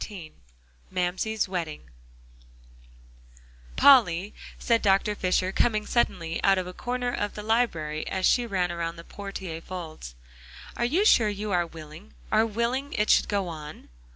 [0.03, 0.31] XIV
[0.89, 1.91] MAMSIE'S WEDDING
[3.75, 5.13] "Polly," said Dr.
[5.13, 9.03] Fisher, coming suddenly out of a corner of the library as she ran around the
[9.03, 10.15] portiere folds,
[10.83, 13.89] "you are sure you are willing are willing it should go on?"